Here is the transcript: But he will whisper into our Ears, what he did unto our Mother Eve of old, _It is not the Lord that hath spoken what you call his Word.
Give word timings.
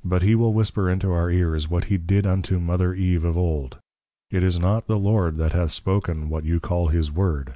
But 0.08 0.22
he 0.22 0.34
will 0.34 0.54
whisper 0.54 0.88
into 0.88 1.12
our 1.12 1.30
Ears, 1.30 1.68
what 1.68 1.84
he 1.92 1.98
did 1.98 2.26
unto 2.26 2.54
our 2.54 2.60
Mother 2.62 2.94
Eve 2.94 3.22
of 3.22 3.36
old, 3.36 3.78
_It 4.32 4.42
is 4.42 4.58
not 4.58 4.86
the 4.86 4.98
Lord 4.98 5.36
that 5.36 5.52
hath 5.52 5.72
spoken 5.72 6.30
what 6.30 6.46
you 6.46 6.58
call 6.58 6.88
his 6.88 7.12
Word. 7.12 7.54